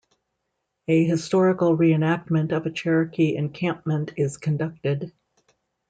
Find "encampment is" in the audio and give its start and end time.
3.35-4.37